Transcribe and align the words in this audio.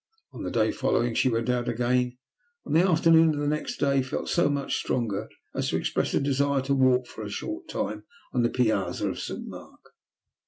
On 0.31 0.41
the 0.41 0.49
day 0.49 0.71
following 0.71 1.13
she 1.13 1.29
went 1.29 1.47
out 1.47 1.69
again, 1.69 2.17
and 2.65 2.73
on 2.73 2.73
the 2.81 2.89
afternoon 2.89 3.35
of 3.35 3.39
the 3.39 3.47
next 3.47 3.77
day 3.77 4.01
felt 4.01 4.29
so 4.29 4.49
much 4.49 4.77
stronger 4.77 5.29
as 5.53 5.69
to 5.69 5.77
express 5.77 6.15
a 6.15 6.19
desire 6.19 6.61
to 6.63 6.73
walk 6.73 7.05
for 7.05 7.23
a 7.23 7.29
short 7.29 7.67
time 7.67 8.05
on 8.33 8.41
the 8.41 8.49
piazza 8.49 9.07
of 9.07 9.19
St. 9.19 9.45
Mark. 9.47 9.93